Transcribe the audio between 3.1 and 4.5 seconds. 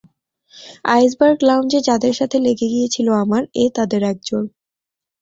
আমার, এ তাদের একজন।